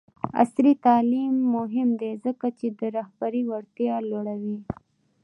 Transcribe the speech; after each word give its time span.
عصري 0.41 0.73
تعلیم 0.85 1.33
مهم 1.55 1.89
دی 2.01 2.11
ځکه 2.25 2.47
چې 2.57 2.67
د 2.79 2.81
رهبرۍ 2.97 3.43
وړتیا 3.47 3.95
لوړوي. 4.09 4.57